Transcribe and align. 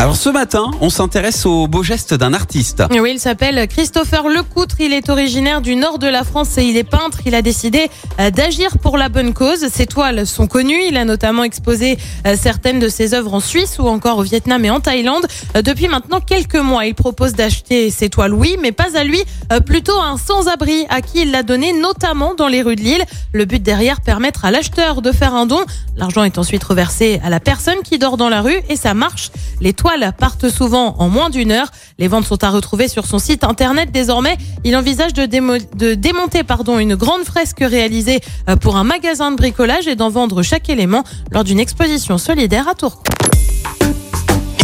Alors 0.00 0.16
ce 0.16 0.30
matin, 0.30 0.70
on 0.80 0.88
s'intéresse 0.88 1.44
au 1.44 1.68
beau 1.68 1.82
geste 1.82 2.14
d'un 2.14 2.32
artiste. 2.32 2.82
Oui, 2.90 3.10
il 3.12 3.20
s'appelle 3.20 3.68
Christopher 3.68 4.28
Lecoutre. 4.30 4.76
Il 4.80 4.94
est 4.94 5.10
originaire 5.10 5.60
du 5.60 5.76
nord 5.76 5.98
de 5.98 6.06
la 6.06 6.24
France 6.24 6.56
et 6.56 6.64
il 6.64 6.78
est 6.78 6.84
peintre. 6.84 7.18
Il 7.26 7.34
a 7.34 7.42
décidé 7.42 7.90
euh, 8.18 8.30
d'agir 8.30 8.78
pour 8.78 8.96
la 8.96 9.10
bonne 9.10 9.34
cause. 9.34 9.68
Ses 9.68 9.84
toiles 9.84 10.26
sont 10.26 10.46
connues. 10.46 10.80
Il 10.88 10.96
a 10.96 11.04
notamment 11.04 11.44
exposé 11.44 11.98
euh, 12.26 12.34
certaines 12.34 12.78
de 12.78 12.88
ses 12.88 13.12
œuvres 13.12 13.34
en 13.34 13.40
Suisse 13.40 13.78
ou 13.78 13.88
encore 13.88 14.16
au 14.16 14.22
Vietnam 14.22 14.64
et 14.64 14.70
en 14.70 14.80
Thaïlande. 14.80 15.26
Euh, 15.54 15.60
Depuis 15.60 15.86
maintenant 15.86 16.20
quelques 16.20 16.56
mois, 16.56 16.86
il 16.86 16.94
propose 16.94 17.34
d'acheter 17.34 17.90
ses 17.90 18.08
toiles, 18.08 18.32
oui, 18.32 18.56
mais 18.62 18.72
pas 18.72 18.96
à 18.96 19.04
lui, 19.04 19.22
plutôt 19.66 19.98
à 19.98 20.06
un 20.06 20.16
sans-abri 20.16 20.86
à 20.88 21.02
qui 21.02 21.20
il 21.20 21.30
l'a 21.30 21.42
donné, 21.42 21.74
notamment 21.74 22.34
dans 22.34 22.48
les 22.48 22.62
rues 22.62 22.76
de 22.76 22.80
Lille. 22.80 23.04
Le 23.34 23.44
but 23.44 23.62
derrière, 23.62 24.00
permettre 24.00 24.46
à 24.46 24.50
l'acheteur 24.50 25.02
de 25.02 25.12
faire 25.12 25.34
un 25.34 25.44
don. 25.44 25.60
L'argent 25.94 26.24
est 26.24 26.38
ensuite 26.38 26.64
reversé 26.64 27.20
à 27.22 27.28
la 27.28 27.38
personne 27.38 27.82
qui 27.84 27.98
dort 27.98 28.16
dans 28.16 28.30
la 28.30 28.40
rue 28.40 28.60
et 28.70 28.76
ça 28.76 28.94
marche. 28.94 29.30
Les 29.60 29.72
toiles 29.72 30.12
partent 30.18 30.48
souvent 30.48 30.96
en 30.98 31.08
moins 31.08 31.30
d'une 31.30 31.52
heure. 31.52 31.70
Les 31.98 32.08
ventes 32.08 32.24
sont 32.26 32.42
à 32.44 32.50
retrouver 32.50 32.88
sur 32.88 33.06
son 33.06 33.18
site 33.18 33.44
internet 33.44 33.90
désormais. 33.92 34.38
Il 34.64 34.74
envisage 34.76 35.12
de, 35.12 35.22
démo- 35.26 35.58
de 35.76 35.94
démonter 35.94 36.42
pardon, 36.44 36.78
une 36.78 36.94
grande 36.96 37.24
fresque 37.24 37.60
réalisée 37.60 38.20
euh, 38.48 38.56
pour 38.56 38.76
un 38.76 38.84
magasin 38.84 39.30
de 39.32 39.36
bricolage 39.36 39.86
et 39.86 39.96
d'en 39.96 40.08
vendre 40.10 40.42
chaque 40.42 40.68
élément 40.68 41.04
lors 41.30 41.44
d'une 41.44 41.60
exposition 41.60 42.16
solidaire 42.18 42.68
à 42.68 42.74
Tours. 42.74 43.02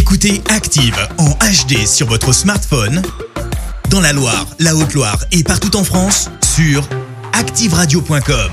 Écoutez 0.00 0.42
Active 0.48 0.96
en 1.18 1.30
HD 1.30 1.86
sur 1.86 2.06
votre 2.06 2.32
smartphone, 2.32 3.02
dans 3.90 4.00
la 4.00 4.12
Loire, 4.12 4.46
la 4.58 4.74
Haute-Loire 4.74 5.18
et 5.32 5.42
partout 5.42 5.76
en 5.76 5.84
France, 5.84 6.30
sur 6.54 6.88
activeradio.com. 7.32 8.50